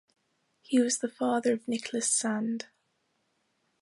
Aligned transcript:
He 0.63 0.79
was 0.81 0.97
the 0.97 1.07
father 1.07 1.53
of 1.53 1.67
Nicholas 1.67 2.09
Sand. 2.11 2.65